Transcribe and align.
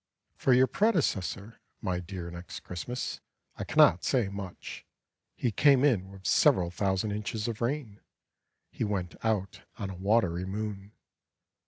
For 0.35 0.51
your 0.53 0.65
predecessor, 0.65 1.61
My 1.79 1.99
dear 1.99 2.31
Next 2.31 2.61
Christmas, 2.61 3.21
I 3.57 3.63
cannot 3.63 4.03
say 4.03 4.29
much. 4.29 4.83
He 5.35 5.51
came 5.51 5.83
in 5.85 6.09
with 6.09 6.25
several 6.25 6.71
thousand 6.71 7.11
inches 7.11 7.47
of 7.47 7.61
rain; 7.61 7.99
He 8.71 8.83
went 8.83 9.13
out 9.23 9.61
on 9.77 9.91
a 9.91 9.95
watery 9.95 10.45
moon. 10.45 10.93